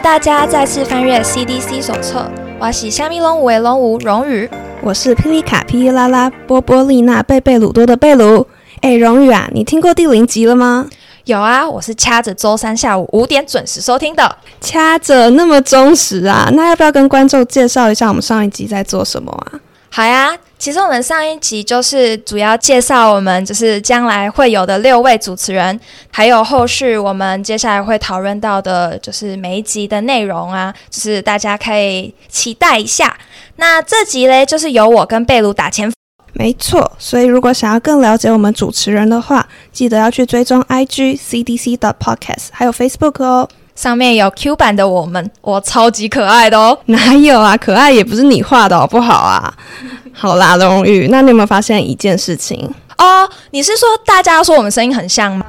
[0.00, 2.26] 迎大家再次翻阅 CDC 手册。
[2.58, 4.48] 我是虾米龙五龙五荣宇，
[4.80, 8.46] 我是霹雳卡霹雳拉拉波波丽娜贝贝鲁多的贝鲁。
[8.80, 10.88] 哎，荣宇啊，你听过第零集了吗？
[11.26, 14.36] 有啊，我是掐着周三下午五点准时收听的。
[14.62, 16.48] 掐着那么忠实啊？
[16.54, 19.60] 那要不要跟观众介绍一下我们上一集在做什么啊？
[19.90, 20.36] 好呀。
[20.60, 25.80] 其实我们上一集就是主要介绍我们就是将来会有的六位主持人，
[26.10, 33.16] 还有后续我们接下来会讨论到的，就是每一集的内容啊，就是大家可以期待一下。
[33.56, 35.90] 那这集嘞，就是由我跟贝鲁打前，
[36.34, 36.92] 没错。
[36.98, 46.78] 所以如果想要更了解我们主持人的话，记得要去追踪 IG CDC 的 Podcast，还有 Facebook 哦，上面有 Q 版的我们，我超级可爱的哦。
[46.86, 49.52] 哪有啊，可爱也不是你画的好不好啊？
[50.12, 52.58] 好啦，荣誉，那你有没有发现一件事情
[52.98, 53.28] 哦？
[53.52, 55.46] 你是说大家说我们声音很像吗？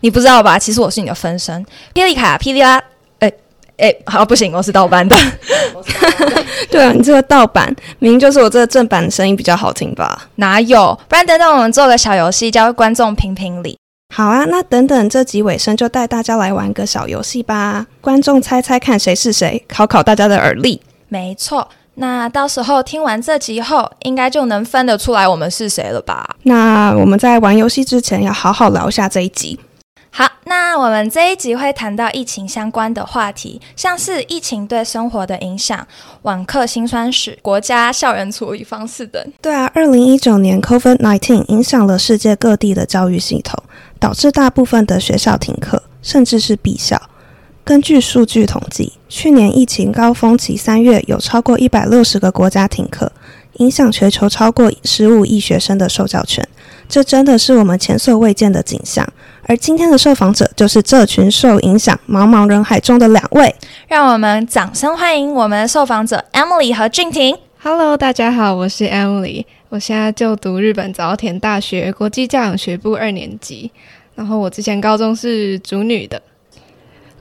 [0.00, 0.58] 你不知道吧？
[0.58, 2.82] 其实我是你的分身，霹雳卡、霹雳拉。
[3.20, 3.32] 哎
[3.78, 5.16] 哎，好，不行，我是盗版的。
[6.70, 10.28] 对啊，你这个盗版，明明就是我这个正版的声音比较好听吧？
[10.36, 10.98] 哪有？
[11.08, 13.78] 不然等等我们做个小游戏，教观众评评理。
[14.14, 17.86] 好啊，那等等这集尾声就带大家来玩个小游戏吧。
[18.00, 20.80] 观众猜猜看谁是谁，考考大家的耳力。
[21.08, 21.68] 没错。
[21.96, 26.36] 那到时候听完这集后，应该就能分得出来我们是谁了吧？
[26.44, 29.58] 那我们在玩游戏之前，要好好聊一下这一集。
[30.18, 35.86] 好，那我们这一集会谈到疫情相关的话题，像是疫情对生活的影响、
[36.22, 39.22] 网课辛酸史、国家校园处理方式等。
[39.42, 43.62] 对啊，二零一九年 COVID-19 影响了世界各地的教育系统，
[44.00, 46.98] 导致大部分的学校停课，甚至是闭校。
[47.62, 53.12] 根据数据统计，去年疫情高峰期三月，有超过一百六十个国家停课，
[53.58, 56.48] 影响全球超过十五亿学生的受教权。
[56.88, 59.06] 这真的是我们前所未见的景象。
[59.48, 63.54] 而今天的受访者就是这群受影响茫茫人海中的两位，
[63.86, 67.36] 让我们掌声欢迎我们的受访者 Emily 和俊廷。
[67.62, 73.70] Hello，大家好，我是 Emily，我现在就读日本早田大学国际教养学部二年级，
[74.14, 76.20] 然后我之前高中是主女的。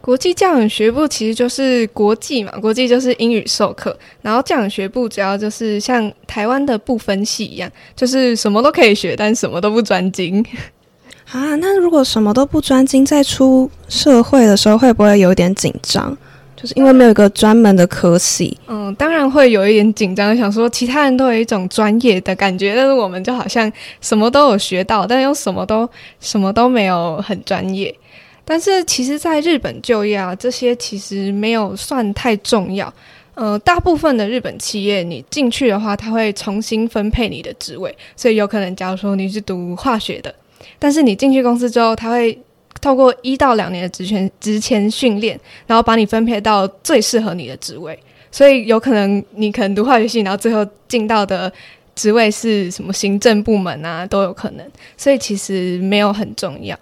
[0.06, 10.46] 国际教养学部其实就是国际嘛，国际就是英语授课，然后教养学部主要就是像台湾的不分系一样，就是什么都可以学，但什么都不专精
[11.32, 11.56] 啊。
[11.56, 16.16] 那如果什么都不专精，在出社会的时候会不会有点紧张？
[16.56, 18.56] 就是因为没有一个专门的科系。
[18.68, 25.90] 嗯，当然会有一点紧张，想说其他人都有一种专业的感觉，但是我们就好像什么都有学到，但又什么都
[26.20, 27.92] 什么都没有很专业。
[28.46, 32.94] 但是其实，在日本就业啊，这些其实没有算太重要。
[33.34, 40.34] 呃，大部分的日本企业，你进去的话，他会重新分配你的职位，所以有可能，假如说你是读化学的，
[40.80, 42.40] 但是你进去公司之后，他会
[42.80, 48.00] 透过一到两年的职权职前训练，然后把你分配到最适合你的职位。
[48.32, 51.52] 所以有可能你可能读化学系，然后最后进到的
[51.96, 54.66] 职位是什么行政部门啊，都有可能。
[54.96, 56.78] 所以其实没有很重要。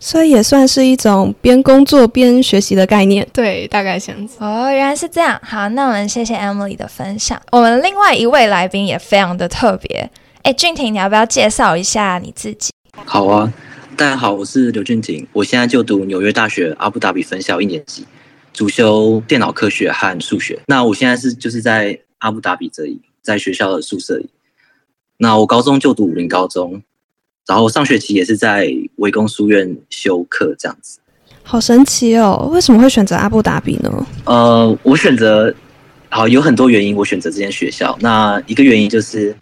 [0.00, 4.36] 所以也算是一种边工作边学习的概念，对，大概这样子。
[4.38, 5.40] 哦，原来是这样。
[5.42, 7.40] 好，那我们谢谢 Emily 的分享。
[7.50, 10.10] 我们另外一位来宾也非常的特别。
[10.42, 12.70] 哎，俊廷，你要不要介绍一下你自己？
[13.06, 13.50] 好啊，
[13.96, 18.04] 大家好，我是刘俊廷，我现在就读纽约大学阿布达比分校一年级，
[18.52, 20.58] 主修电脑科学和数学。
[20.66, 24.28] 那我现在是就是在阿布达比这里，在学校的宿舍里。
[25.16, 26.82] 那我高中就读武林高中。
[27.46, 30.98] 然后上学期也是在维工书院修课，这样子，
[31.42, 32.48] 好神奇哦！
[32.52, 34.06] 为什么会选择阿布达比呢？
[34.24, 35.54] 呃，我选择，
[36.08, 37.96] 好有很多原因，我选择这间学校。
[38.00, 39.36] 那一个原因就是，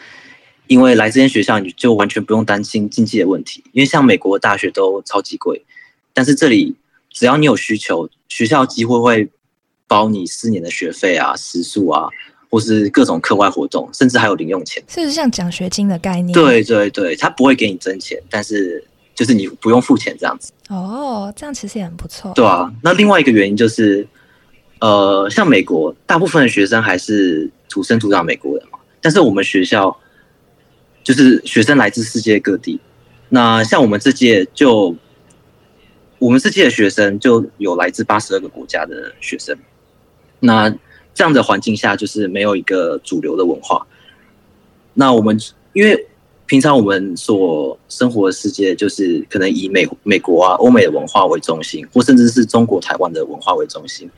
[0.66, 5.64] 因为来这间学校，你就完全不用担心经济的问题，因为像美国大学都超级贵，
[6.12, 6.74] 但是这里
[7.08, 9.28] 只要你有需求，学校几乎会
[9.86, 12.08] 包你四年的学费啊、食宿啊。
[12.52, 16.34] 或是各种课外活动，甚至还有零用钱，甚至像奖学金的概念？
[16.34, 20.52] 对对对，他不会给你增钱，但是就是你不用付钱这样子。
[20.68, 22.30] 哦，这样其实也很不错。
[22.34, 24.06] 对啊，那另外一个原因就是，
[24.80, 29.96] 呃，像美国大部分的学生还是土生土长美国人嘛，但是我们学校
[31.02, 32.78] 就是学生来自世界各地。
[33.30, 34.94] 那像我们这届就，
[36.18, 39.56] 我们这届的学生就有来自八十二个国家的学生。
[40.38, 40.70] 那
[41.14, 43.86] 这样的环境下，就是没有一个主流的文化。
[44.94, 45.38] 那我们
[45.72, 46.06] 因为
[46.46, 54.10] 平常我们所生活的世界，就是可能以美美国啊、欧美的文化为中心，或甚至是中国台湾的文化为中心。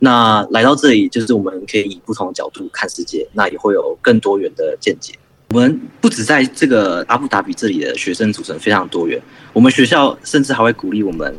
[0.00, 5.14] 那来到这里，就是我们可以以不同的角度看世界，那也会有更多元的见解。
[5.50, 9.22] 我们不止在这个阿布达比这里的学生组成非常多元，
[9.52, 11.34] 我们学校甚至还会鼓励我们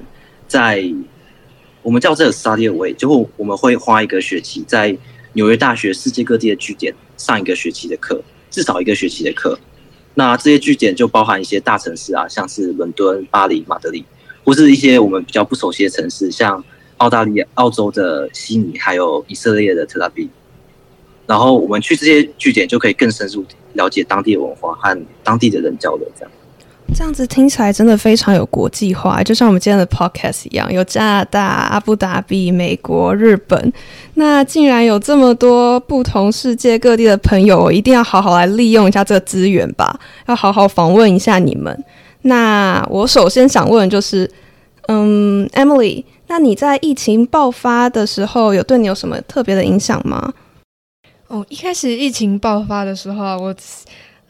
[0.48, 0.82] 在
[1.88, 4.94] 我们叫这个 study away，就后我们会花一个学期在
[5.32, 9.58] 纽约大学世界各地的据点上一个学期的课，至少一个学期的课。
[10.16, 14.04] 那这些据点就包含一些大城市啊，像是伦敦、巴黎、马德里，
[14.44, 16.62] 或是一些我们比较不熟悉的城市，像
[16.98, 20.30] 澳大利亚、澳洲的悉尼，还有以色列的特拉比。
[21.26, 23.46] 然后我们去这些据点，就可以更深入
[23.76, 26.32] 了解当地的文化和当地的人交流，这样。
[26.96, 33.72] 这样子听起来真的非常有国际化，就像我们今天的 podcast 一样，有加拿大、阿布达比、美国、日本。
[34.16, 41.86] 那竟然有这么多不同世界各地的朋友，我一定要好好来利用一下这个资源吧，要好好访问一下你们。
[42.24, 44.30] 那我首先想问就是，
[44.88, 50.34] 嗯，Emily，那你在疫情爆发的时候，有对你有什么特别的影响吗？
[51.28, 53.54] 哦，一开始疫情爆发的时候，我。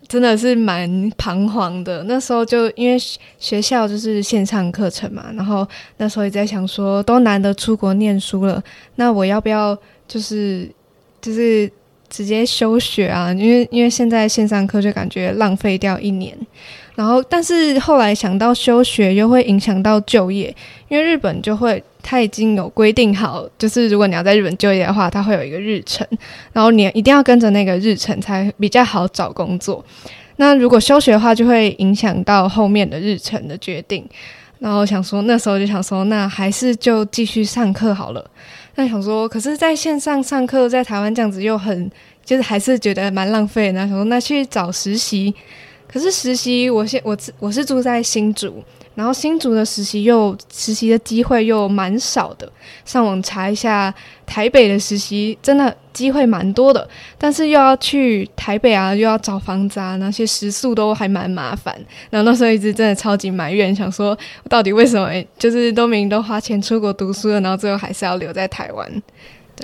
[0.07, 2.98] 真的是蛮彷徨的，那时候就因为
[3.38, 5.68] 学校就是线上课程嘛，然后
[5.98, 8.63] 那时候也在想说，都难得出国念书了，
[8.95, 9.77] 那我要不要
[10.07, 10.69] 就是
[11.21, 11.69] 就是
[12.09, 13.33] 直接休学啊？
[13.33, 16.38] 因为因为现在线上课就感觉浪费掉一年。
[16.95, 20.56] 然后，但是后来想到休学又会影响到就业，
[20.88, 26.07] 因为日本就会他已经有规定好，就是如果你要在日本就业的话，他会有一个日程，
[26.54, 29.83] 然后你一定要跟着那个日程才比较好找工作。
[30.38, 34.07] 那如果休学的话，就会影响到后面的日程的决定。
[34.59, 38.25] 然后想说，那时候就想说，那还是就继续上课好了。
[38.75, 41.92] 那想说，可是在线上上课，在台湾这样子又很，
[42.24, 43.74] 就是还是觉得蛮浪费。
[43.74, 45.36] 那想说，那去找实习。
[45.92, 48.63] 可是实习，我现我我是住在新竹，
[48.97, 52.51] 然后新竹的实习又实习的机会又蛮少的。
[52.83, 53.94] 上网查一下，
[54.25, 61.79] 台北的实习真的机会蛮多的，但是又要去台北啊，又要找房子啊，那些食宿都还蛮麻烦。
[62.09, 64.17] 然后那时候一直真的超级埋怨，想说
[64.49, 69.03] 到底为什么就是都明明都花钱出国读书了，然后最后还是要留在台湾。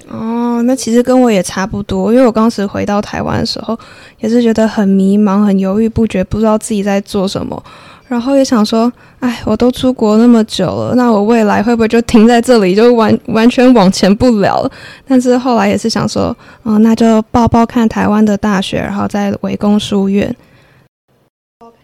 [0.09, 3.77] 哦，那其实跟我也差不多，因为我当时回到台湾的时候，
[4.19, 7.63] 也是觉得很迷茫、很犹豫不决，不知道自己在做什么。
[8.07, 14.69] 然后也想说，哎，我都出国那么久了，那我未来会不会就停在这里，就完完全往前不了？
[15.07, 20.35] 但是后来也是想说，哦，那就报报看台湾的大学，然后再围攻书院。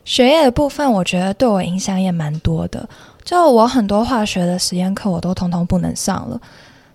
[0.06, 2.88] 学业的部分，我觉得对我影响也蛮多的。
[3.24, 6.40] 就我很多化学的实验课，我都通通不能上了。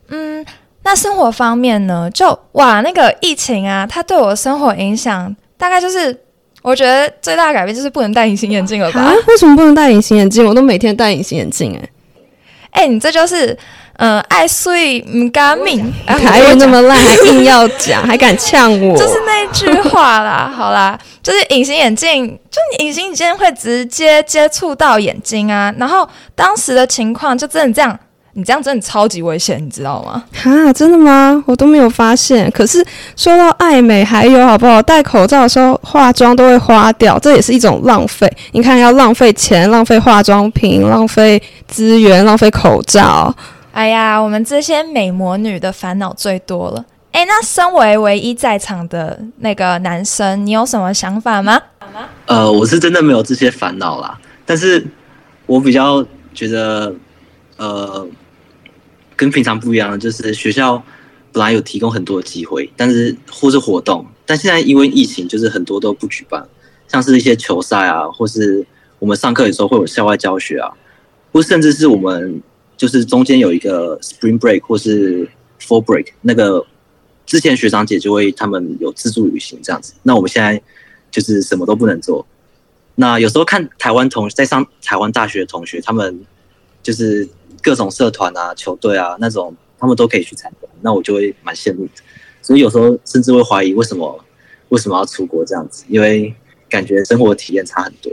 [0.09, 0.45] 嗯。
[0.87, 2.11] 那生活方面呢？
[2.11, 6.15] 就哇，那个疫情啊，它对我生活影响大概就是，
[6.65, 9.13] 我觉得最大的改变就是不能戴隐形眼镜了吧？
[9.29, 10.43] 为什么不能戴隐形眼镜？
[10.47, 11.89] 我都每天戴隐形眼镜哎。
[12.71, 13.57] 哎，你这就是
[13.99, 18.97] 嗯，爱睡唔敢命，台语那么烂还硬要讲，还敢呛我？
[18.97, 27.97] 就是那句话啦，好啦，就是隐形眼镜，就你隐形眼镜会直接接触到眼睛啊，然后当时的情况就真的这样。
[28.37, 30.25] 你这样真的超级危险，你知道吗？
[30.33, 31.41] 哈，真的吗？
[31.47, 32.51] 我都没有发现。
[32.51, 32.85] 可是
[33.17, 34.83] 说到爱美，还有好不好？
[34.83, 38.29] 戴口罩的时候化妆都会花掉，这也是一种浪费。
[38.51, 43.33] 你看，要浪费钱，浪费化妆品，浪费资源，浪费口罩。
[43.71, 46.85] 哎呀，我们这些美魔女的烦恼最多了。
[47.13, 51.61] 哎，那身为唯一在场的那个男生，你有什么想法吗？
[52.27, 54.19] 呃，我是真的没有这些烦恼啦。
[54.45, 54.85] 但是
[55.47, 56.05] 我比较
[56.35, 56.93] 觉得，
[57.59, 58.05] 呃。
[59.17, 60.83] 跟平常不一样，就是学校
[61.33, 66.47] 本来有提供很多机会，但是或是活动，但现在因为疫情，就是很多都不举办，
[66.89, 68.67] 像是一些球赛啊，或是
[68.99, 70.71] 我们上课的时候会有校外教学啊，
[71.33, 72.43] 或甚至是我们
[72.77, 75.29] 就是中间有一个 spring break 或是
[75.61, 76.65] fall break，那个
[77.25, 80.61] 之前学长姐就会他们有自助旅行这样子，那我们现在
[81.11, 82.27] 就是什么都不能做。
[82.97, 86.21] 那有时候看台湾同在上台湾大学的同学，他们
[86.83, 87.29] 就是。
[87.65, 92.03] 各种社团啊、球队啊，那种他们都可以去参加，那我就会蛮羡慕的。
[92.43, 94.25] 所以有时候甚至会怀疑，为什么
[94.69, 95.85] 为什么要出国这样子？
[95.89, 96.35] 因为
[96.69, 98.13] 感觉生活体验差很多。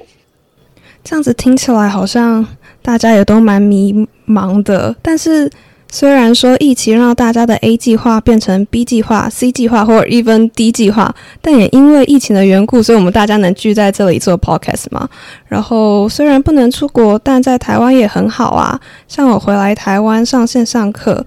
[1.03, 2.48] 这样子听起来好像
[2.81, 5.51] 大家也都蛮迷茫的，但是。
[5.94, 15.08] 虽然说疫情让大家的 A 计划变成 B 计划、C 计划或者 even D 计划，但也因为疫情的缘故，所以我们大家能聚在这里做 podcast 嘛。
[15.50, 18.80] 然后虽然不能出国，但在台湾也很好啊。
[19.10, 21.26] 像我回来台湾上线上课，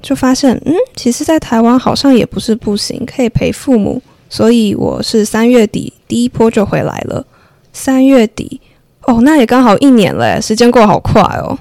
[0.00, 4.00] 就发现，嗯，其实，在台湾好像也不是不行，可以陪父母。
[4.30, 7.26] 所以我是三月底第一波就回来了。
[7.72, 8.60] 三月底，
[9.06, 11.58] 哦，那也刚好一年了，时间过好快哦。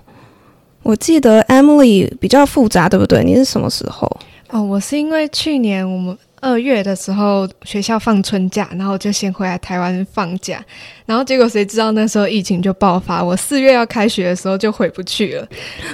[0.88, 3.22] 我记得 Emily 比较复杂，对不对？
[3.22, 4.10] 你是什么时候？
[4.52, 10.64] 哦，我是因为去年我们二月的时候学校放春假，然后就先回来台湾放假，
[11.06, 15.46] 然后结果谁知道那时候疫情就爆发，我四月要开学的时候就回不去了，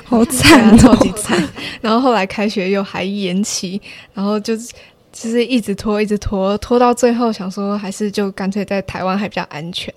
[0.03, 1.43] 好惨、啊，超级惨。
[1.81, 3.81] 然后后来开学又还延期，
[4.13, 4.71] 然后就是
[5.11, 9.91] 就是一直拖，一直拖，拖到最后想说还是就干脆在台湾还比较安全。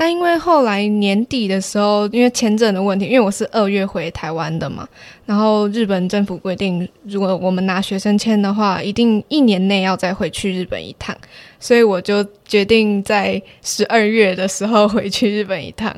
[0.00, 4.86] 但因为后来年底的时候，因为签证的问题，因为我是二月回台湾的嘛，
[5.26, 11.16] 然后日本政府规定，如果我们拿学生签的话，一定一年内要再回去日本一趟，
[11.58, 15.92] 所以我就决定在十二月的时候回去日本一趟。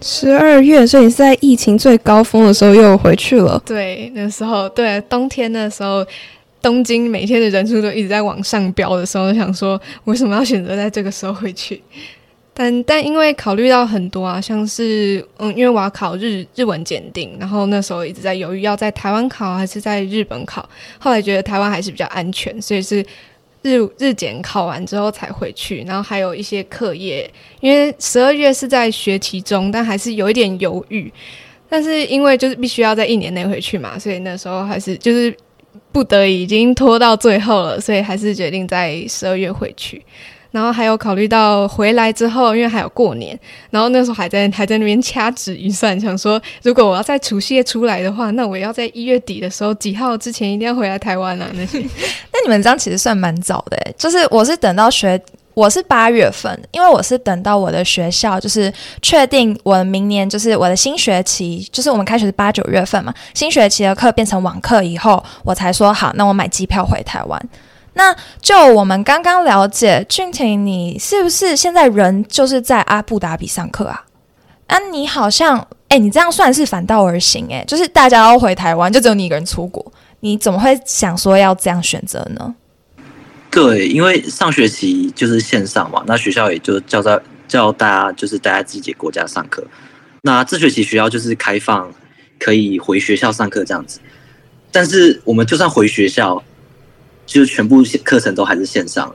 [0.00, 3.60] 十二月，所以你是在疫情最高峰的时候又回去了？
[3.66, 6.06] 对，那时候对冬天的时候，
[6.62, 11.82] 东京每天的人数都一直在往上飙的时候，想说为什么要选择在这个时候回去？
[12.60, 23.02] 但但因为考虑到很多啊，像是嗯，因为我要考日日文检定，然后那时候一直在犹豫要在台湾考还是在日本考，后来觉得台湾还是比较安全，所以是
[23.62, 25.82] 日日检考完之后才回去。
[25.86, 31.10] 然后还有一些课业，因为十二月是在学期中，但还是有一点犹豫。
[31.66, 35.34] 但是因为就是必须要在一年内回去嘛，所以那时候还是就是
[35.92, 40.02] 不得已，已经拖到最后了，所以还是决定在十二月回去。
[40.50, 43.38] 然后还有考虑到回来之后，因为还有过年，
[43.70, 51.78] 然后那时候还在还在那边掐指一算，想说如果我要在除夕夜出来的话，那我要在一月底的时候几号之前一定要回来台湾啊那些。
[52.32, 55.20] 那你们这样其实算蛮早的，就是我是等到学，
[55.54, 67.48] 我是八月份，因为我是等到我的学校就是确定我明年就是我的新学期，就是我们开学是八九月份嘛，新学期的课变成网课以后，我才说好，那我买机票回台湾。
[67.94, 74.04] 那就我们刚刚了解，俊廷，你是不是现在人就是在阿布达比上课啊？
[74.68, 82.54] 啊，你好像，哎，你这样算是反道而行，哎，就是大家都回台湾，就只有你一个人出国，你怎么会想说要这样选择呢？
[83.50, 89.66] 对，因为上学期就是线上嘛，那学校也就叫在叫大家就是待在自己国家上课。
[90.22, 91.92] 那这学期学校就是开放
[92.38, 93.98] 可以回学校上课这样子，
[94.70, 96.40] 但是我们就算回学校。
[97.30, 99.14] 就是全部课程都还是线上，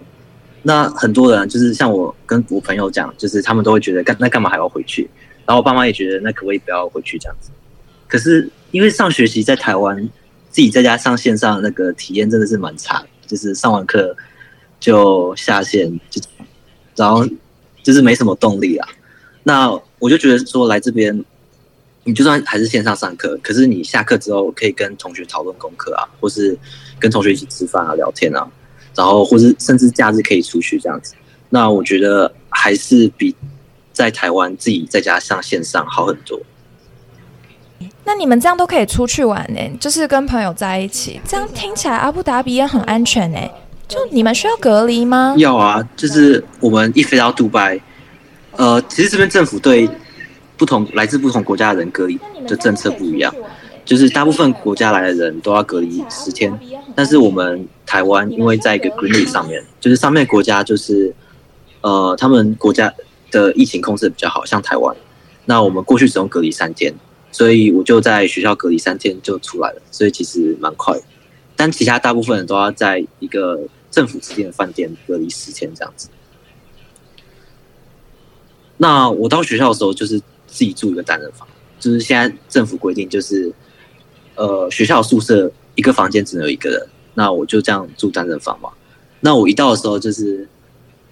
[0.64, 5.10] 那很多人就是像我跟我朋友讲，就是他们都会觉得干那干嘛还要回去？
[5.46, 7.50] 然后我爸妈也觉得那可不可以不要回去这样子？
[8.08, 10.02] 可是因为上学期在台湾
[10.50, 14.16] 自己在家上线上那个体验真的是蛮差，就是上完课
[14.80, 16.22] 就下线，就
[16.96, 17.28] 然后
[17.84, 18.88] 就是没什么动力啊。
[19.44, 19.70] 那
[20.00, 21.22] 我就觉得说来这边，
[22.06, 26.58] 你就算还是线上上课，可是你下课之后可以跟同学讨论功课啊，或是。
[27.06, 28.48] 跟同学一起吃饭啊、聊天啊，
[28.96, 31.14] 然后或是甚至假日可以出去这样子，
[31.50, 33.36] 那我觉得还是比
[33.94, 36.42] 在台湾自己在家上线上好很多。
[38.04, 39.62] 那你们这样都可以出去玩呢？
[39.80, 43.38] 就是跟朋友在一起，这样听起来阿布达比也很安全呢。
[43.88, 45.36] 就你们需要隔离吗？
[45.38, 47.80] 要啊，就是我们一飞到杜拜，
[48.54, 49.88] 呃，其实这边政府对
[50.58, 53.32] 不同来自不同国家的人隔离的政策不一样。
[53.86, 56.52] 就是大部分国家来的人都要隔离十天，
[56.96, 61.14] 但是我们台湾因为在一个 green list 上面，就是上面国家就是，
[61.82, 62.92] 呃，他们国家
[63.30, 64.96] 的疫情控制比较好，像台湾，
[65.46, 66.92] 那我们过去只用隔离三天，
[67.32, 71.00] 所以我就在学校隔离三天就出来了，所以其实蛮快。
[71.56, 73.60] 但其他大部分人都要在一个
[73.92, 76.10] 政府指定的饭店隔离十天这样子。
[78.78, 81.48] 那我到学校的时候就是自己住一个单人房，
[81.80, 83.54] 就是现在政府规定就是。
[84.36, 88.70] 呃，学校宿舍一个房间只能有一个人，那我就这样住单人房嘛。
[89.22, 90.48] 那我一到的时候就是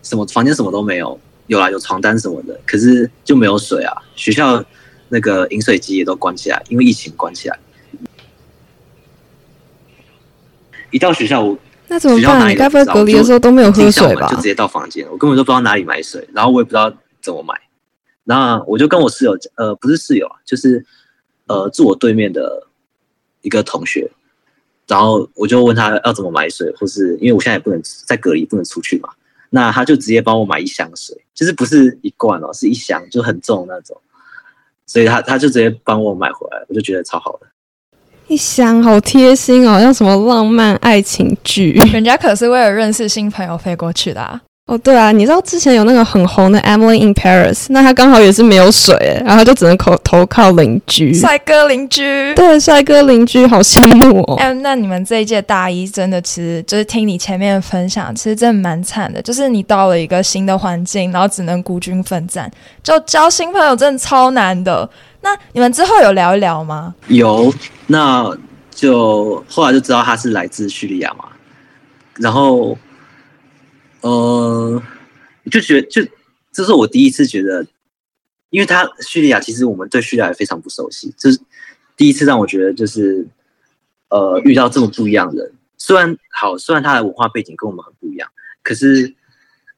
[0.01, 3.95] 什么房间什么都没有，有啦有床单什么的，可是就没有水啊。
[4.15, 4.63] 学校
[5.09, 7.57] 那个饮水机也都关起来，因为疫情关起来。
[10.91, 12.51] 一到学校我那怎么办？
[12.51, 14.27] 你该不会隔离的时候都没有喝水吧？
[14.27, 17.55] 就直接到房间，我根本就不知道哪里买水，然后我也不知道怎么买。
[18.25, 20.85] 那我就跟我室友，呃，不是室友啊，就是
[21.47, 22.67] 呃住我对面的。
[23.43, 24.09] 一个同学，
[24.87, 29.09] 然后我就问他要怎么买水，或是因为我现在也不能在隔离，不能出去嘛，
[29.51, 33.95] 那他就直接帮我买一箱水，就是不是一罐哦，是一箱，就很重那种，
[34.87, 37.47] 所以他他就直接帮我买回来，我就觉得超好的。
[38.27, 44.41] 一箱好贴心哦，像什么浪漫爱情剧，人家可是为了认识新朋友飞过去的。
[44.65, 54.37] 哦，对啊，你知道之前有那个很红的 Emily in Paris，那他刚好也是没有水，然后就只能投投靠邻居，帅哥邻居，对，帅哥邻居好羡慕哦。
[54.37, 62.49] 哎，那你们这一届大一真的其实就是听你前面分享，其实真的蛮惨的，就是你到了一个新的环境，然后只能孤军奋战，
[62.81, 64.89] 就交新朋友真的超难的。
[65.19, 66.95] 那你们之后有聊一聊吗？
[67.09, 67.53] 有，
[67.87, 68.25] 那
[68.73, 71.25] 就后来就知道他是来自叙利亚嘛，
[72.15, 72.77] 然后。
[74.03, 74.81] 呃，
[75.49, 76.01] 就觉得就
[76.51, 77.65] 这是我第一次觉得，
[78.49, 81.39] 因为他叙利亚其实我们对叙利亚也非常不熟悉，这是
[81.97, 83.25] 第一次让我觉得就是
[84.09, 85.53] 呃遇到这么不一样的人。
[85.77, 88.29] 虽然好，虽然他的文化背景跟我们很不一样，
[88.61, 89.13] 可是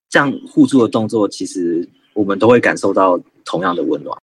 [0.09, 4.17] 这样互助的动作，其实我们都会感受到同样的温暖。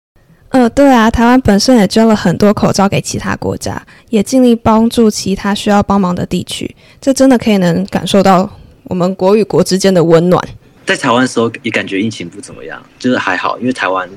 [0.49, 6.75] 呃，对啊，台湾本身也捐了很多口罩给其他国家，也尽力帮助其他需要帮忙的地区。
[6.99, 8.49] 这真的可以能感受到
[8.89, 10.43] 我们国与国之间的温暖。
[10.83, 14.09] 在台湾的时候也感觉疫情不怎么样，就是还好，因为台湾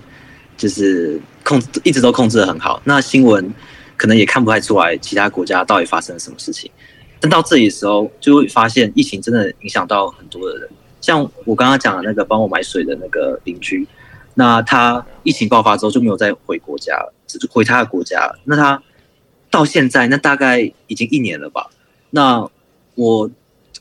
[0.57, 2.81] 就是控制一直都控制的很好。
[2.85, 3.52] 那新闻
[3.99, 6.71] 可能也看不太出来其他国家到底发生了什么事情。
[7.21, 10.69] 但到这里的时候，就会发现疫情真的影响到很多的人。
[11.02, 13.87] 像我刚刚讲的那个帮我买水的那个邻居。
[14.35, 18.35] 那他疫情爆发之后就没有再回国家了，只是回他的国家。
[18.45, 18.83] 那他
[19.50, 21.69] 到现在，那大概已经一年了吧？
[22.09, 22.49] 那
[22.95, 23.31] 我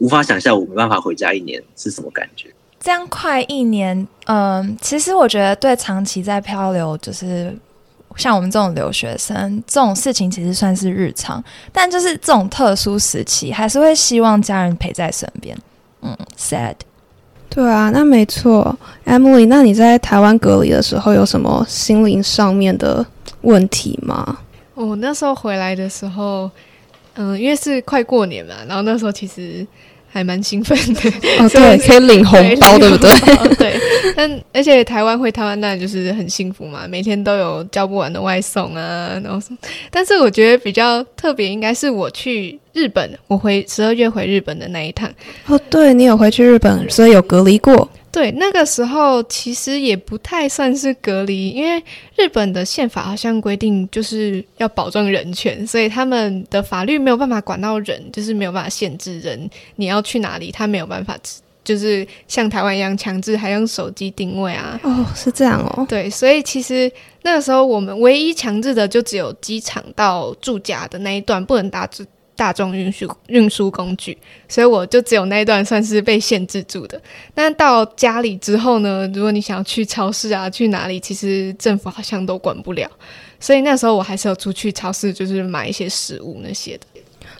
[0.02, 2.50] 无法想象，我没办法回家一年是什么感觉。
[2.80, 7.56] 这样快一年，嗯，其实我觉得对长期在漂流，就是
[8.16, 11.42] 像我们这种留学生，这种事情其实算是日常。
[11.72, 15.56] 但就是这种特殊时期，还是会希望家人陪在身边。
[16.02, 16.74] 嗯，sad。
[17.48, 23.06] 对啊，那没错，Emily，那你在台湾隔离的时候有什么心灵上面的
[23.42, 24.40] 问题吗？
[24.74, 26.50] 我那时候回来的时候，
[27.16, 29.66] 嗯，因为是快过年嘛，然后那时候其实。
[30.14, 33.10] 还蛮兴奋的哦，对，可以领红包，对不对？
[33.56, 33.80] 对，
[34.14, 39.40] 但而且台湾回台湾当然就是很幸福嘛，每天都有交不完的外送啊，然后，
[39.90, 45.10] 但是我觉得比较特别应该是我去日本，我回十二月回日本的那一趟。
[45.46, 47.90] 哦，对你有回去日本，所以有隔离过。
[48.12, 51.82] 对，那个时候其实也不太算是隔离，因为
[52.18, 61.18] 日本的宪法好像规定就是要保障人权，所以他们的法律没有办法管到人，就是没有办法限制人你要去哪里，他没有办法，
[61.64, 64.78] 就是像台湾一样强制还用手机定位啊。
[64.84, 65.86] 哦，是这样哦。
[65.88, 66.92] 对，所以其实
[67.22, 71.88] 那个时候我们唯一强制的就只有机场到住家的那一段不能搭
[72.42, 74.18] 大众运输运输工具，
[74.50, 77.00] 所以我就只有那一段算是被限制住的。
[77.36, 82.90] 但到家里之后呢，如果你想要去超市啊，去哪里，其实政府好像都管不了。
[83.40, 86.86] 所以那时候我还是有出去超市，就是买一些食物那些的。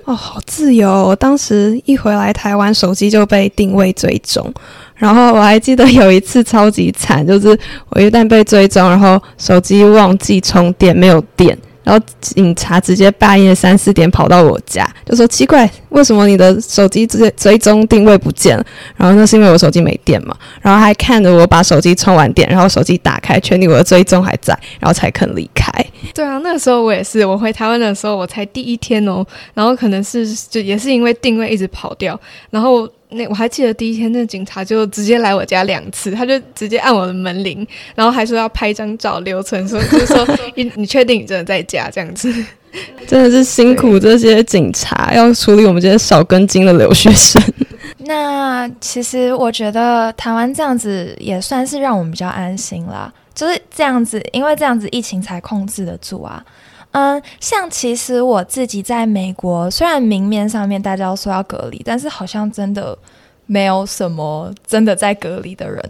[0.06, 0.88] 哦，好自由！
[0.88, 4.54] 我当时一回来台湾，手机就被定位追踪，
[4.94, 7.58] 然后我还记得有一次超级惨，就是
[7.90, 11.58] 我一旦被追踪，然后手机忘记充电，没有电。
[11.84, 18.66] 然后警察直接半夜三四点跑到我家，就说奇怪，为什么你的手机直接追踪定位不见了？
[18.96, 20.36] 然后那是因为我手机没电嘛。
[20.62, 25.72] 然后还看着我把手机充完电，然后手机打开，确定我的追踪还在，然后才肯离开。
[26.14, 32.88] 对啊，那时候我也是，我回台湾的时候我才第一天哦，然后可能是就也是因为定位一直跑掉，然后。
[33.12, 42.34] 那我还记得第一天，那警察就直接来我家两次，他就直接按我的门铃，然后还说要拍张照留存，说 就是说你你确定你真的在家这样子，
[43.06, 47.42] 真的是辛苦这些警察要处理我们这些少根筋的留学生。
[48.06, 56.44] 那其实我觉得台湾这样子也算是让我们比较安心啦，就是这样子，因为这样子疫情才控制得住啊。
[56.92, 62.98] 嗯，像其实我自己在美国，虽然明面上面大家都说要隔离，但是好像真的
[63.46, 65.82] 没有什么真的在隔离的人。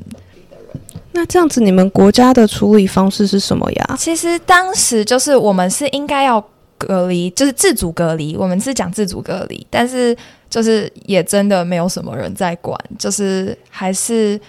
[1.14, 3.96] 那这样子，你们国家的处理方式是什么呀？
[3.98, 6.42] 其实当时就是我们是应该要
[6.78, 10.16] 隔离，就是自主隔离，我们是讲自主隔离，但是
[10.50, 14.40] 就是也真的没有什么人在管，就是还是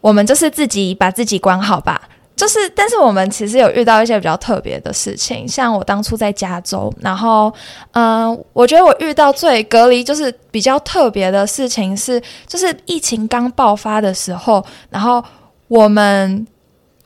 [0.00, 2.08] 我们就是自己把自己管好吧。
[2.36, 7.52] 就是，但是我们其实有遇到一些比较特别的事情，像我当初在加州，然后，
[7.92, 15.22] 嗯，我觉得我遇到最隔离就是比较特别的事情是，就是疫情刚爆发的时候，然后
[15.68, 16.44] 我们，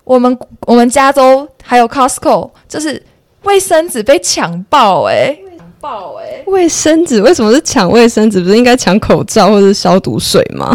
[0.05, 3.01] 我们，我们加州还有 Costco，就是
[3.43, 5.37] 卫生纸被抢爆，哎，
[5.79, 8.41] 爆，哎，卫生纸为什么是抢卫生纸？
[8.41, 10.75] 不是应该抢口罩或者消毒水吗？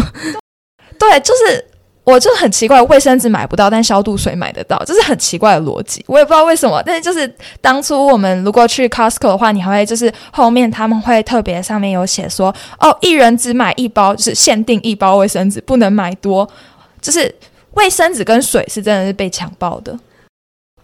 [0.96, 1.66] 对，就是。
[2.04, 6.04] 我就很奇怪，卫生纸买不到，但消毒水买得到，这是很奇怪的逻辑。
[6.06, 7.26] 我也不知道为什么，但是就是
[7.60, 16.48] 当初我们如果去 Costco 的话，你还会就是后面他们会特别上面有写说， 哦，一人只买一包，就是限定一包卫生纸，不能买多，
[17.00, 17.34] 就是
[17.72, 19.98] 卫生纸跟水是真的是被抢爆的。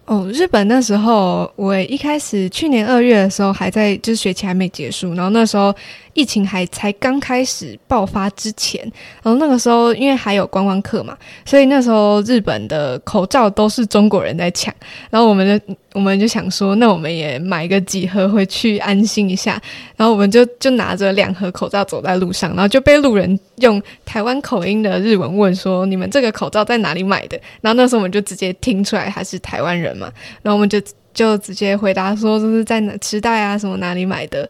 [0.05, 5.73] 哦，日本那时候我一开始去年二月的时候还在，就是学期还没结束，然后那时候。
[6.13, 8.81] 疫情还才刚开始爆发之前，
[9.23, 14.75] 然后那个时候因为还有观光客嘛，所以那时候日本的口罩都是中国人在抢，
[15.09, 19.57] 然后我们就我们就想说，那我们也买个几盒回去安心一下，
[19.95, 30.81] 然后我们就就拿着两盒口罩走在路上，然后就被路人用台湾口音的日文问说：“你们这个口罩在哪里买的？”然后那时候我们就直接听出来他是台湾人嘛，然后我们就
[31.13, 34.49] 就直接回答说：“就是在哪时代啊，什么哪里买的？”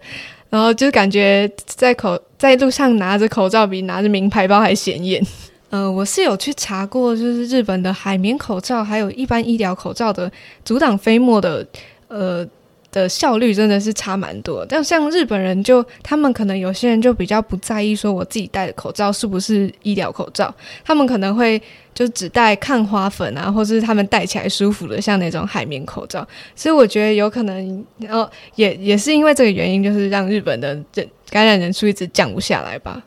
[0.50, 5.22] 然后就感觉在口在路上拿着口罩比拿着名牌包还显眼。
[5.70, 10.32] 呃，我是有去查过，就是日本的海绵口罩还有一般医疗口罩的
[10.66, 11.66] 阻挡飞沫的
[12.08, 12.48] 呃。
[12.92, 21.62] 的效率真的是差蛮多，但像日本人就他们可能有些人就比较不在意说我自己戴的口罩是不是医疗口罩，他们可能会
[21.94, 26.28] 就只戴抗花粉啊，或是他们戴起来舒服的，像那种海绵口罩。
[26.56, 33.02] 所以我觉得有可能，然后也也是因为这个原因，就是让日本的人感染人数一直降不下来吧。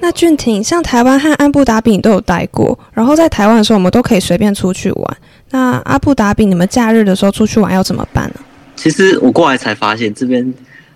[0.00, 5.16] 那俊廷，像台湾和阿布达比你都有待过，然后在台湾的时候我们都可以随便出去玩。
[5.50, 8.40] 那阿布达比，你们假日的时候出去玩要怎么办呢？
[8.80, 10.54] 其实我过来才发现，这边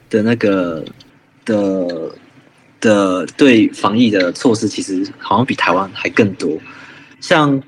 [0.09, 0.83] 的那个
[1.45, 2.17] 的
[2.81, 6.59] 的对防疫的措施，其实好像比台湾还更多。
[7.21, 7.63] 像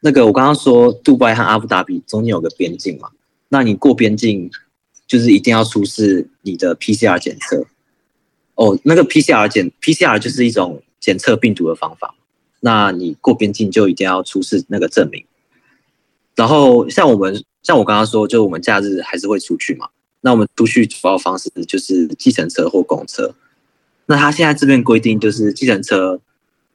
[0.00, 3.10] 那个我刚刚说，杜拜和阿布达比中间有个边境嘛，
[3.48, 4.50] 那你过边境
[5.06, 7.64] 就是一定要出示你的 PCR 检测。
[8.56, 12.16] 哦，那个 PCR 检 PCR 就是一种检测病毒的方法。
[12.58, 15.24] 那你过边境就一定要出示那个证明。
[16.34, 17.40] 然后像我们。
[17.64, 19.88] 像我刚刚说，就我们假日还是会出去嘛。
[20.20, 23.34] 那我们出去主要方式就是计程车或公车。
[24.06, 26.20] 那他现在这边规定就是计程车，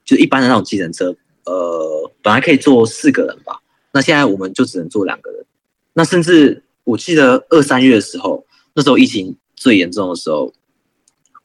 [0.03, 3.59] 就一般的那种计程车，呃，本来可以坐四个人吧。
[3.91, 5.45] 那现在我们就只能坐两个人。
[5.93, 10.51] 那甚至我记得二三月的时候，那时候疫情最严重的时候，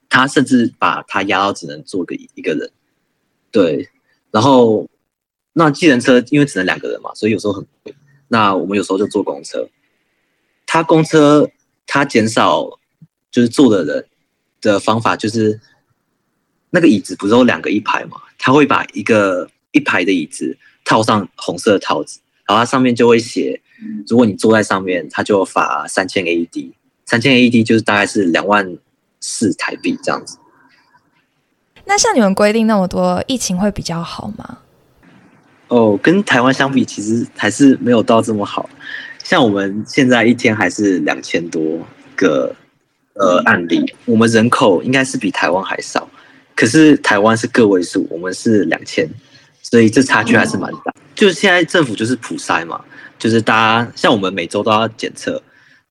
[0.08, 2.70] 他甚至把他压到只能坐个一个人。
[3.50, 3.88] 对，
[4.30, 4.88] 然后
[5.52, 7.94] 那计程车因为只能两个人嘛，所以有时候很贵。
[8.28, 9.68] 那我们有时候就坐公车，
[10.66, 11.48] 他公车
[11.86, 12.78] 他减少
[13.30, 14.06] 就是坐的人
[14.60, 15.60] 的方法就是
[16.70, 23.60] 那个椅子不是有两个一排嘛，他会把一个一排的椅子套上红色的套子，然后它上面就会写，
[24.08, 26.72] 如果你坐在上面，他就罚三千 AED，
[27.06, 28.76] 三千 AED 就是大概是两万
[29.20, 30.38] 四台币这样子。
[31.86, 34.58] 那像你们规定那么多，疫情会比较好吗？
[35.68, 38.68] 哦，跟台湾相比，其实还是没有到这么好。
[39.22, 41.80] 像我们现在一天还是两千多
[42.14, 42.54] 个
[43.14, 46.06] 呃案例，我们人口应该是比台湾还少，
[46.54, 49.08] 可是台湾是个位数，我们是两千，
[49.62, 50.94] 所以这差距还是蛮大。
[51.14, 52.84] 就是现在政府就是普筛嘛，
[53.18, 55.42] 就是大家像我们每周都要检测，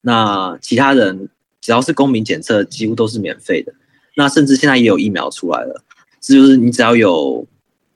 [0.02, 1.28] 那其他人
[1.60, 3.74] 只要是公民检测，几乎都是免费的。
[4.16, 5.84] 那甚至现在也有疫苗出来了，
[6.22, 7.48] 这就是你只要有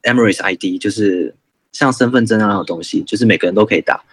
[0.01, 1.35] Emirates ID，就是。
[1.77, 4.03] 像身份证那样的东西，就是每个人都可以打，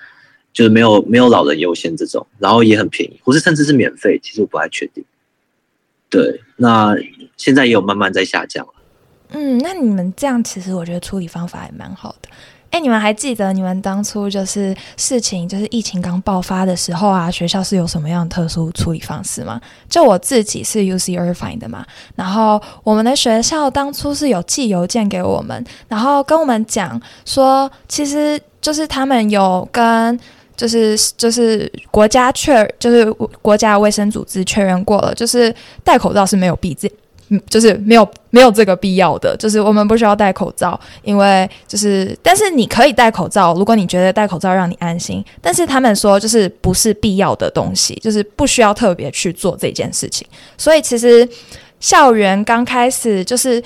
[0.53, 5.03] 就是没有没有老人优先这种，然后也很便宜，或是甚至是免费，其实我不太确定。
[6.11, 6.95] 对，那
[7.39, 8.73] 现在也有慢慢在下降了。
[9.31, 12.29] 嗯，那你们这样其实我觉得处理方法还蛮好的。
[12.75, 19.61] 哎，你们还记得你们当初就是事情就是疫情刚爆发的时候啊，学校是有什么样的特殊处理方式吗？
[19.89, 30.19] 就我自己是 U C Irvine 的嘛，然后我们的学校当初是有寄邮件给我们，然后跟我们讲说，其实就是他们有跟
[30.57, 33.09] 就是就是国家确就是
[33.41, 36.77] 国家卫生组织确认过了，就是戴口罩是没有必。
[37.29, 45.25] 嗯就是没有没有这个必要的，就是我们不需要戴口罩，因为就是，但是你可以戴口罩，如果你觉得戴口罩让你安心。
[45.41, 50.27] 但是他们说，就是不是必要的东西，就是不需要特别去做这件事情。
[50.59, 51.29] 所以其实
[51.81, 53.63] 校园刚开始就是。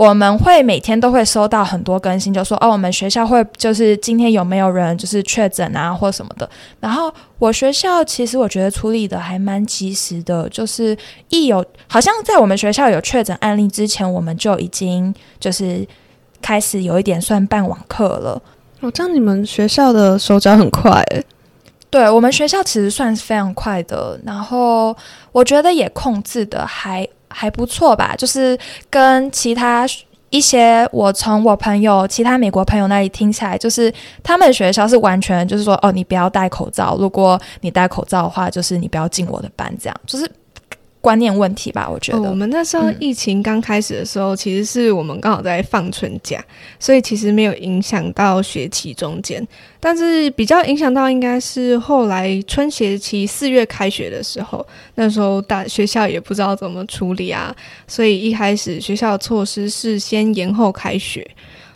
[0.00, 6.48] 我们会每天都会收到很多更新，就说哦，我们学校会就是今天有没有人就是确诊啊，或什么的。
[6.80, 10.96] 然后我学校其实我觉得处理的还蛮及时的，就是
[11.28, 15.86] 一有好像在我们学校有确诊案例之前，我们就已经就是
[16.40, 18.40] 开始有一点算办网课了。
[18.80, 21.22] 哦，这样你们学校的手脚很快诶。
[21.90, 24.96] 对我们学校其实算是非常快的，然后
[25.30, 27.06] 我觉得也控制的还。
[27.30, 28.58] 还不错吧，就是
[28.90, 29.86] 跟其他
[30.28, 40.30] 一些我从我朋友、其他美国朋友那里听起来，就是他们学校是完全就是说，哦，你不要戴口罩，如果你戴口罩的话，就是你不要进我的班，这样就是。
[41.00, 42.20] 观念问题吧，我觉得。
[42.20, 46.44] 我们那时候疫情刚开始的时候，其实是我们刚好在放春假，
[46.78, 49.46] 所以其实没有影响到学期中间。
[49.80, 57.54] 但是比较影响到应该是后来春学期四月开学的时候，那时候大学校也不知道怎么处理啊，
[57.86, 61.26] 所以一开始学校的措施是先延后开学，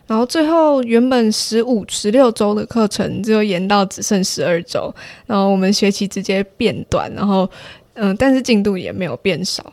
[0.07, 4.95] 然后最后原本十五、十六周的课程就延到只剩十二周，
[5.27, 7.49] 然后我们学期直接变短，然后。
[7.95, 9.73] 嗯，但是进度也没有变少。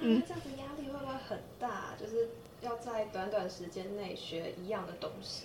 [0.00, 1.94] 嗯，这样子压力会不会很大？
[2.00, 2.28] 就是
[2.62, 5.44] 要在短短时间内学一样的东西。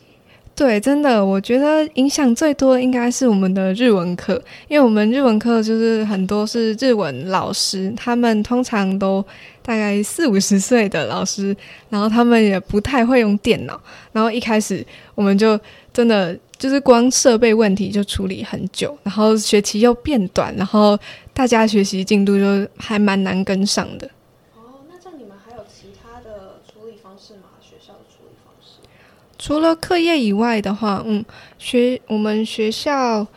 [0.56, 9.24] 对，真的，我觉得影响最多应该是我们的日文课，因为我们日文课就是很多是日文老师，他们通常都
[9.62, 11.56] 大概四五十岁的老师，
[11.90, 13.80] 然后他们也不太会用电脑，
[14.12, 15.60] 然后一开始我们就
[15.94, 20.98] 真的就是光设备问题就处理很久，然后学期又变短，然后
[21.34, 24.08] 大家学习进度就还蛮难跟上的。
[24.56, 27.44] 哦，那在你们还有其他的处理方式吗？
[27.62, 28.80] 学校的处理方式
[29.38, 31.24] 除了课业以外的话，嗯，
[31.60, 33.28] 学我们学校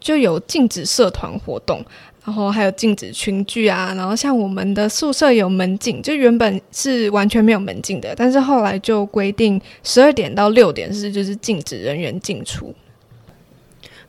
[0.00, 1.84] 就有禁止社团活动，
[2.24, 12.74] 然后还有禁止群聚啊，然后像我们的宿舍有门禁，就原本是完全没有门禁的，但是后来就规定十二点到六点是就是禁止人员进出。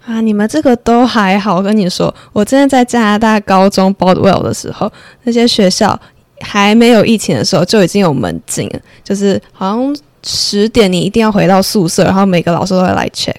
[0.05, 4.91] 啊，你们这个都还好，我跟你说，我之前在加拿大高中 Baldwell 的时候，
[5.23, 5.99] 那些学校
[6.39, 9.95] 还没有疫情的时候就已经有门禁了，就是好像。
[10.23, 13.33] 十点你一定要回到宿舍，然后每个老师都会来 check。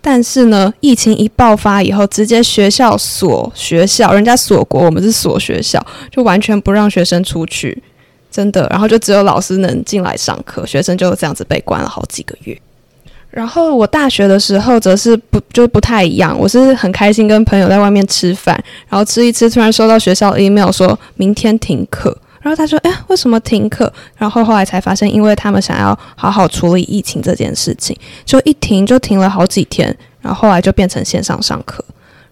[0.00, 7.82] 但是呢，疫情一爆发以后，直接学校锁学校，人家锁国，我们是锁学校，就完全不让学生出去，
[8.30, 8.66] 真的。
[8.70, 12.56] 然后就只有老师能进来上课，学生就这样子被关了好几个月。
[13.30, 18.58] 然后我大学的时候则是不就不太一样，我是很开心跟朋友在外面吃饭，
[18.88, 22.16] 然后吃一吃，突然收到学校 email 说明天停课。
[22.48, 29.94] 然后他说：“哎，为什么停课？”然后后来才发现，因为他们想要好好处理疫情这件事情，就一停就停了好几天。
[30.22, 31.84] 然后后来就变成线上上课。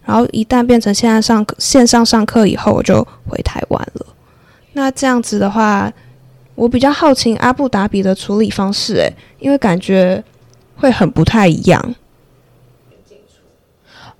[0.03, 4.05] 然后一旦变成线上上课，线上上课以后，我就回台湾了。
[4.73, 5.93] 那这样子的话，
[6.55, 10.23] 我比较好奇阿布达比的处理方式，诶，因为感觉
[10.77, 11.95] 会很不太一样。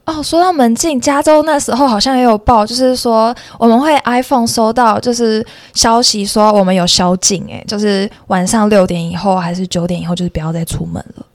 [0.08, 11.26] 哦，说到门禁，加州那时候好像也有报，就是说我们会 iPhone 收到就是消息说我们有宵禁，哎，就是晚上六点以后还是九点以后，就是不要再出门了。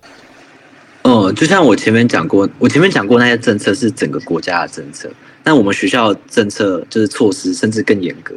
[1.03, 5.11] 嗯，就像我前面讲过，我前面讲过那些政策是整个国家的政策，
[5.43, 8.35] 但我们学校政策就是措施甚至更严格，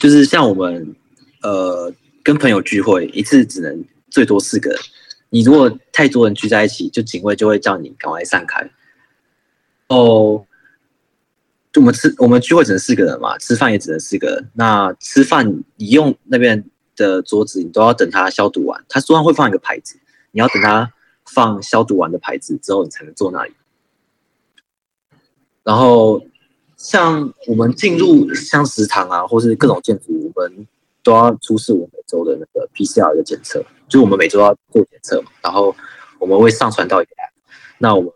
[0.00, 0.96] 就是像我们
[1.42, 1.92] 呃
[2.24, 4.80] 跟朋友聚会一次只能最多四个人，
[5.30, 8.68] 你如果太多人聚在一起，就警卫就会叫你赶快散开。
[9.94, 10.44] 哦，
[11.72, 14.50] 就我们吃，我们聚会只能四个人嘛，吃饭也只能四个人。
[14.54, 16.64] 那吃饭你用那边
[16.96, 18.84] 的桌子，你都要等它消毒完。
[18.88, 19.96] 它桌上会放一个牌子，
[20.32, 20.92] 你要等它
[21.26, 23.52] 放消毒完的牌子之后，你才能坐那里。
[25.62, 26.22] 然后
[26.76, 30.66] 像我们进入像食堂啊，或是各种建筑，我们
[31.02, 35.30] 都要出示我每周的那个 PCR 的检测，就我们每周要做检测嘛。
[35.42, 35.74] 然后
[36.18, 37.32] 我们会上传到一个 app，
[37.78, 38.10] 那我们。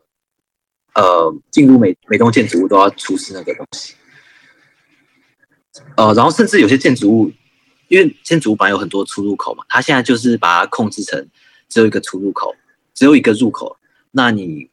[0.98, 3.94] 呃，进入每每栋建筑物都要出示那个东西。
[5.96, 7.32] 呃，然后甚至有些建筑物，
[7.86, 11.24] 因为建筑物本来有很多出入口嘛，它现在就是把它控制成
[11.68, 12.52] 只有一个出入口，
[12.94, 13.76] 只有一个入口。
[14.10, 14.68] 那你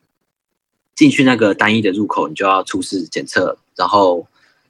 [0.96, 4.28] 进去那个单一的入口，你就要出示检测，然后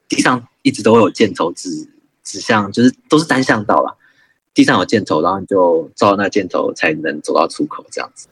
[0.09, 1.87] 地上一直都会有箭头指
[2.21, 3.97] 指向，就是都是单向道了，
[4.53, 8.27] 地上有箭头，然后你就照那箭头才能走到出口，这样子。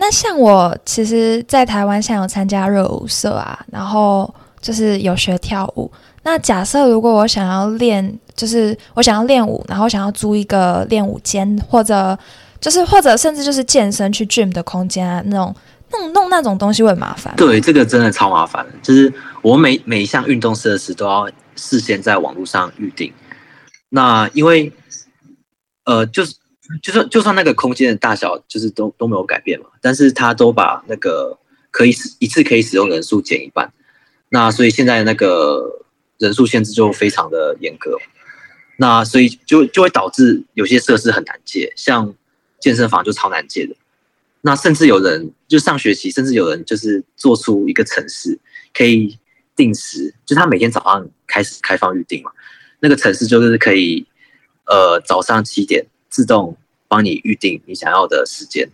[0.00, 5.90] 那像我其实，在台湾现在有参加热舞社啊，然后就是有学跳舞。
[6.22, 12.16] 那假设如果我想要练，就是我想要练舞，然后想要租一个练舞间，或者
[12.60, 15.52] 就是或者甚至就是健身去 gym 的空间啊，那种
[15.90, 17.34] 弄弄那种东西会麻烦。
[17.36, 23.12] 对，这个真的超麻烦，就是我每每一项运动设施都要事先在网络上预定。
[23.88, 24.72] 那因为
[25.84, 26.36] 呃，就是。
[26.82, 31.38] 就算就算那个空间的大小就是都都没有改变嘛，但是他都把那个
[31.70, 33.72] 可以一次可以使用人数减一半，
[34.28, 35.82] 那所以现在那个
[36.18, 37.96] 人数限制就非常的严格，
[38.76, 42.14] 那所以就就会导致有些设施很难借，像
[42.60, 43.74] 健身房就超难借的，
[44.42, 48.38] 那甚至有人就上学期，甚至有人就是做出一个城市
[48.74, 49.18] 可以
[49.56, 52.30] 定时，就他每天早上开始开放预定嘛，
[52.80, 54.06] 那个城市就是可以
[54.66, 55.86] 呃早上七点。
[56.08, 58.68] 自动帮你预定你想要的时间，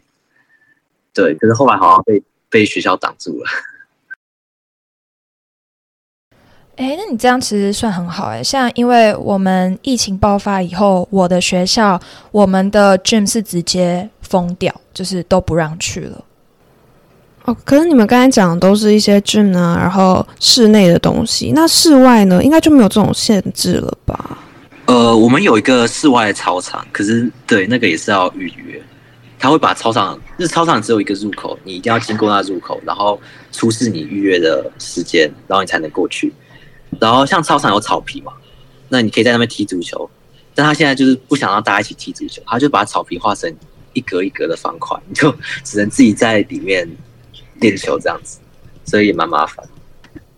[1.13, 3.51] 对，可是后来好像被被学校挡住了。
[6.77, 12.01] 哎，那你这样其实算很好哎，像因为我们疫情爆发以后，我的学校
[12.33, 16.25] 我们的 gym 是直接封掉，就是都不让去了。
[17.45, 24.39] 哦，可是你们刚才讲的都是一些 gym 啊，然后室内的东西，那室外呢，应该就没有这种限制了吧？
[24.87, 28.83] 呃，我们有一个室外操场，可是对那个也是要预约。
[29.39, 33.21] 他会把操场，是操场只有一个入口，你一定要经过那入口，然后
[33.53, 36.33] 出示你预约的时间，然后你才能过去。
[36.99, 38.33] 然后像操场有草皮嘛，
[38.89, 40.09] 那你可以在那边踢足球，
[40.55, 43.55] 但他现在就是不想让大家一起踢足球，他就把草皮画成
[43.93, 46.89] 一格一格的方块，你就只能自己在里面
[47.61, 48.39] 练球这样子，
[48.85, 49.67] 所以也蛮麻烦。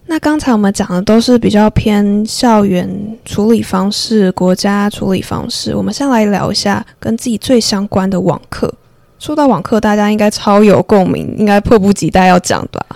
[0.08, 2.88] 那刚才我们讲的都是比较偏校园
[3.24, 5.74] 处理方式、国家处理方式。
[5.74, 8.72] 我们先来聊一下跟自己最相关的网课。
[9.18, 12.86] 说到网课，大家应该超有共鸣，应该迫不及待要讲吧？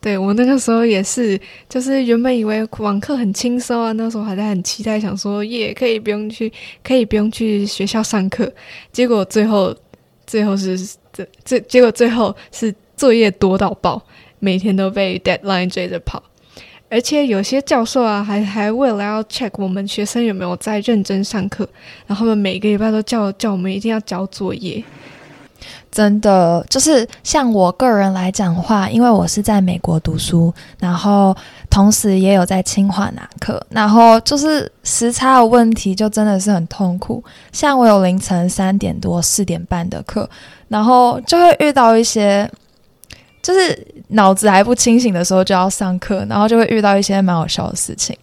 [0.00, 6.50] 对我那个时候也是，就是原本以为网课很轻松啊，那时候还在很期待，想说耶，可以不用去，
[6.84, 8.50] 可以不用去学校上课。
[8.92, 9.74] 结果最后，
[10.26, 10.78] 最后是
[11.12, 14.00] 这这，结果最后是作业多到爆。
[14.40, 16.22] 每天都被 deadline 追着跑，
[16.88, 21.68] 而且有些教授啊，还还为了要 check 我们学生有没有在认真上课，
[22.06, 24.82] 然后他们每个礼拜都叫叫我们一定要交作业。
[25.92, 31.36] 真的，就是像我个人来讲话，因为我是在美国读书，然后
[31.68, 37.22] 同时也有在清华拿课，然后就是时差的问题，就真的是很痛苦。
[37.52, 40.28] 像我有凌晨三点多、四点半的课，
[40.68, 42.50] 然后就会遇到一些。
[43.42, 48.16] 就是脑子还不清醒的时候就要上课，然后就会遇到一些蛮好笑的事情。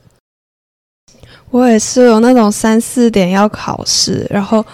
[1.49, 4.65] 我也是有那种三四点要考试，然后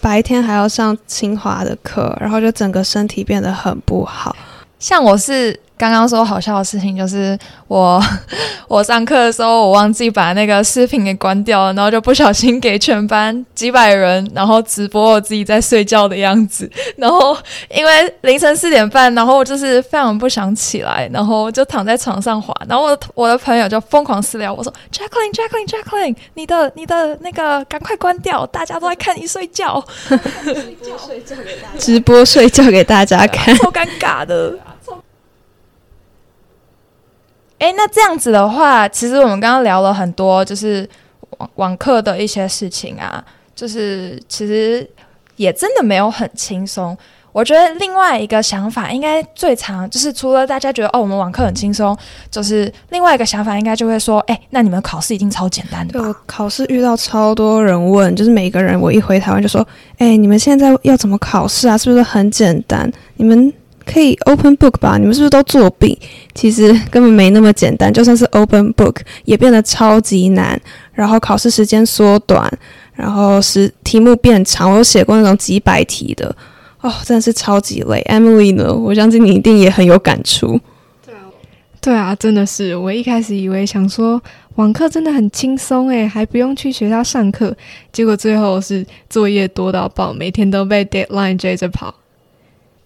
[0.00, 4.34] 白天还要上清华的课，然后就整个身体变得很不好。
[4.78, 5.58] 像我是。
[5.82, 8.00] 刚刚说好笑的事情就是我
[8.68, 17.36] 我上课的时候我忘记把那个视频给关掉了，然后就不小心给全班几百人然后直播我自己在睡觉的样子，然后
[17.68, 29.84] 因为凌晨四点半，然后我就是非常不想起来，然后就躺在床上滑，然后我我的朋友就疯狂私聊我说 Jacqueline Jacqueline Jacqueline，你的你的那个赶快关掉，大家都在看你睡觉，
[31.76, 34.56] 直播睡觉给大家看，超尴尬的。
[37.62, 40.88] 哎，那这样子的话，其实我们刚刚聊了很多，就是
[41.38, 44.84] 网网课的一些事情啊，就是其实
[45.36, 46.98] 也真的没有很轻松。
[47.30, 51.96] 我觉得另外一个想法，应该最常就是除了大家觉得哦，我们网课很轻松，
[52.32, 56.00] 就是另外一个想法，应该就会说，哎，那你们考试一定超简单的。
[56.00, 59.64] 对，考试遇到超多人问，就是每个人我一回台湾就说，
[59.98, 61.78] 哎，你们现在要怎么考试啊？
[61.78, 62.92] 是不是很简单？
[63.14, 63.52] 你们。
[63.84, 64.96] 可以 open book 吧？
[64.98, 65.98] 你们是不是都作弊？
[66.34, 67.92] 其实根本没那么简单。
[67.92, 70.60] 就算是 open book，也变得超级难。
[70.92, 72.50] 然后考试时间缩短，
[72.94, 74.70] 然后是题目变长。
[74.70, 76.34] 我有写过那种几百题的，
[76.80, 78.04] 哦，真的是超级累。
[78.10, 78.72] Emily 呢？
[78.72, 80.60] 我相信你一定也很有感触。
[81.04, 81.20] 对啊，
[81.80, 82.76] 对啊，真的是。
[82.76, 84.22] 我一开始以为想说
[84.56, 87.56] 网课真的很轻松诶，还不用去学校上课。
[87.90, 91.94] 结果最后是作业多到爆，每天都被 deadline 追着跑。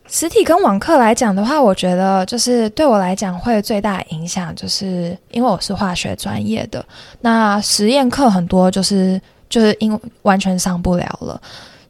[0.08, 6.84] 实体跟网课来讲的话，我觉得就是对我来讲会最大影响，就是因为我是化学专业的，
[7.20, 11.40] 那实验课很多就是就是因完全上不了了。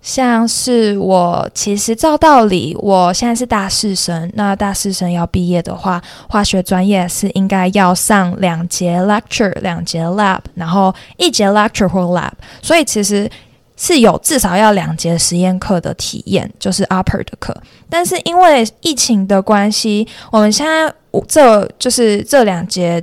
[0.01, 13.31] 像是我其实照道理，我现在是大四生，那大四生要毕业的话，化学专业是应该要上两节 lecture，两节 lab，然后一节 lecture 或 lab，所以其实。
[13.77, 17.57] 是有至少要两节实验课的体验，就是 upper 的课。
[17.89, 20.93] 但是因为疫情的关系，我们现在
[21.29, 23.03] 这就是这两节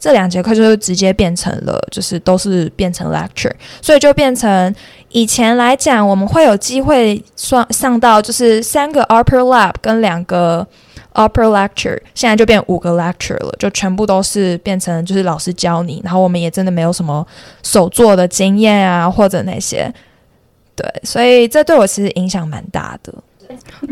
[0.00, 4.74] 这两节课就是直接变成了，就是都是变成 lecture，所以就变成
[5.10, 10.66] 以前来讲，我们会有机会上上到就是三个 upper lab 跟两个。
[11.18, 17.26] Upper lecture 现在就变五个 lecture 了，就全部都是变成就是老师教你，然后我们也真的没有什么
[17.64, 19.92] 手做的经验啊，或者那些，
[20.76, 23.12] 对，所以这对我其实影响蛮大的。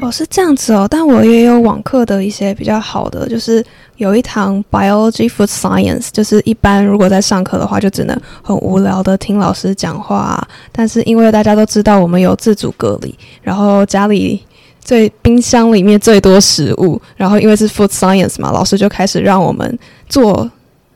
[0.00, 3.64] 哦，是这样子哦，但我也有网课的一些比较好的，就是
[3.96, 13.12] 有一堂 Biology Food Science，就是一般如果在上课的话，就只能很无聊的听老师讲话，但是因为大家都知道我们有自主隔离，
[13.42, 14.46] 然后家里。
[14.86, 19.76] 最冰箱里面最多食物，然后因为是 food science 嘛，老师就开始让我们
[20.08, 20.48] 做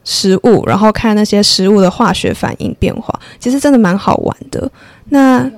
[0.05, 4.71] 食物，然后看那些食物的化学反应变化，其实真的蛮好玩的。
[5.09, 5.51] 那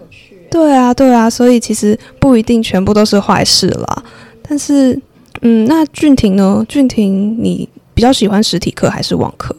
[0.51, 4.03] 对啊，对啊，所以其实不一定全部都是坏事啦。
[4.49, 4.99] 但是，
[5.43, 6.65] 嗯，那俊廷呢？
[6.67, 9.55] 俊廷，你比较喜欢实体课还是网课？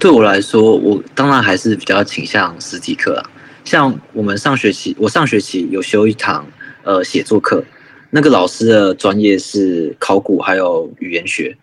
[0.00, 3.30] 对我来说，我当然还是比较倾向实体课啊。
[3.64, 6.44] 像我们上学期，我上学期有修一堂
[6.82, 7.62] 呃写作课。
[8.10, 11.56] 那个老师的专业是考古还有语言学，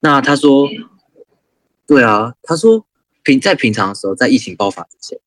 [0.00, 0.68] 那他说，
[1.86, 2.86] 对啊，他说
[3.22, 5.18] 平在平常的时候，在疫情爆发之前，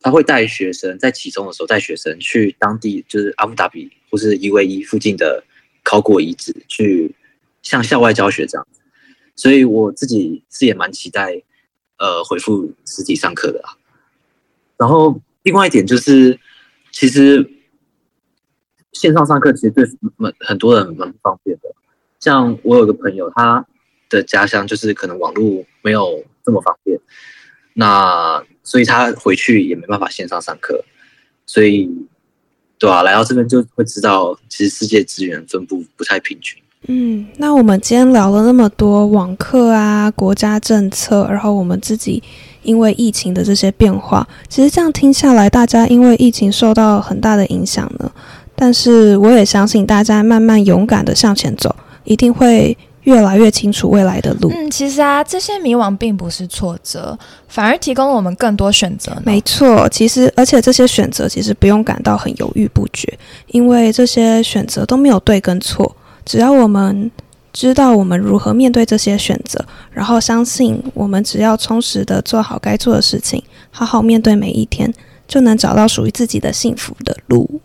[0.00, 5.44] 他会带学生在其中的时候带学生去当地，就是阿布达比或是伊维伊附近的
[5.84, 7.14] 考古遗址去
[7.62, 8.66] 向校外教学这样，
[9.36, 11.42] 所以我自己是也蛮期待，
[11.98, 13.76] 呃，回复实体上课的啊。
[14.78, 16.40] 然后另外一点就是，
[16.90, 17.46] 其实
[18.92, 19.84] 线上上课其实对
[20.16, 21.70] 蛮很多人蛮不方便的。
[22.18, 23.64] 像我有个朋友，他
[24.08, 26.98] 的家乡就是可能网络没有这么方便，
[27.74, 30.84] 那所以他回去也没办法线上上课，
[31.46, 31.88] 所以
[32.78, 36.60] 对啊，来到这边就会知道，其实世界资源分布不太平均。
[36.88, 42.22] 嗯，那我们今天聊了那么多网课啊，国家政策，然后我们自己
[42.62, 48.10] 因为疫情的这些变化，其实这样听下来，大家因为疫情受到很大的影响呢。
[48.60, 54.52] 但是我也相信，大家慢慢勇敢的向前走，一定会越来越清楚未来的路。
[54.54, 59.16] 嗯，其实啊，这些迷惘并不是挫折，反而提供了我们更多选择。
[59.24, 65.96] 没错，其实而且这些选择其实不用感到很犹豫不决，因为这些选择都没有对跟错。
[66.26, 67.10] 只要我们
[67.54, 74.92] 知道我们如何面对这些选择，然后相信我们只要充实的做好该做的事情，好好面对每一天，
[75.26, 77.62] 就能找到属于自己的幸福的路。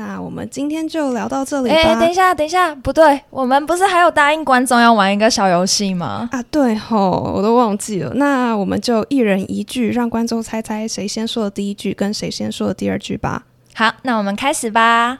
[0.00, 1.74] 那我们今天就聊到这里吧。
[1.74, 6.26] 哎，等一下，等一下，不对，我们不是还有答应观众要玩一个小游戏吗？
[6.32, 8.14] 啊，对吼，我都忘记了。
[8.14, 13.44] 那我们就一人一句，让观众猜猜谁先说的第一句，跟谁先说的第二句吧。
[13.74, 15.18] 好，那我们开始吧。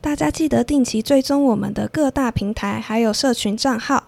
[0.00, 4.04] 大家记得定期追踪我们的各大平台，还有社群账号。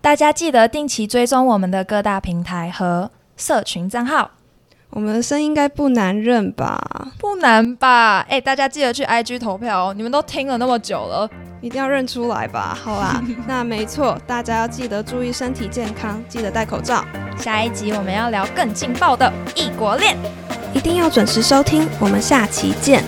[0.00, 4.30] 大家记得定期追踪我们的各大平台和社群账号。
[4.94, 6.80] 我们的声音应该不难认吧？
[7.18, 8.24] 不难吧？
[8.28, 9.94] 哎，大家记得去 IG 投票哦！
[9.94, 11.28] 你们都听了那么久了，
[11.60, 12.78] 一定要认出来吧？
[12.80, 17.04] 好啦， 那没错，大家要记得注意身体健康，记得戴口罩。
[17.36, 20.16] 下一集我们要聊更劲爆的异国恋，
[20.72, 21.88] 一定要准时收听。
[21.98, 23.02] 我们下期见。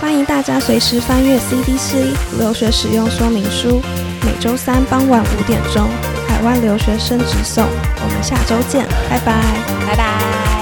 [0.00, 3.80] 欢迎大家随时翻阅 CDC 留学使用说明书，
[4.24, 5.88] 每周三傍晚五点钟，
[6.26, 7.64] 海外留学生直送。
[7.64, 9.40] 我们下周见，拜拜，
[9.86, 10.59] 拜拜。